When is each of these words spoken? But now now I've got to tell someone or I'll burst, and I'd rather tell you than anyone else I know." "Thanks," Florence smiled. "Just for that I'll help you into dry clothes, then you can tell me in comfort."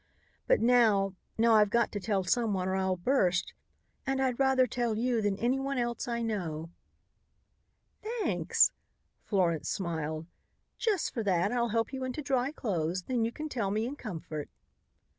But 0.47 0.61
now 0.61 1.13
now 1.37 1.53
I've 1.53 1.69
got 1.69 1.91
to 1.91 1.99
tell 1.99 2.23
someone 2.23 2.67
or 2.67 2.75
I'll 2.75 2.95
burst, 2.97 3.53
and 4.03 4.19
I'd 4.19 4.39
rather 4.39 4.65
tell 4.65 4.97
you 4.97 5.21
than 5.21 5.37
anyone 5.37 5.77
else 5.77 6.07
I 6.07 6.23
know." 6.23 6.71
"Thanks," 8.01 8.71
Florence 9.21 9.69
smiled. 9.69 10.25
"Just 10.79 11.13
for 11.13 11.21
that 11.25 11.51
I'll 11.51 11.69
help 11.69 11.93
you 11.93 12.03
into 12.03 12.23
dry 12.23 12.51
clothes, 12.51 13.03
then 13.03 13.23
you 13.23 13.31
can 13.31 13.47
tell 13.47 13.69
me 13.69 13.85
in 13.85 13.95
comfort." 13.95 14.49